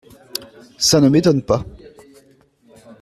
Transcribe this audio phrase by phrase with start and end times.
[0.79, 1.63] Ca ne m’étonne pas…